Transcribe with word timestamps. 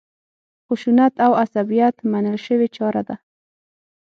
خشونت 0.67 1.13
او 1.25 1.31
عصبیت 1.43 1.95
منل 2.11 2.37
شوې 2.45 2.67
چاره 2.75 3.01
ده. 3.07 3.15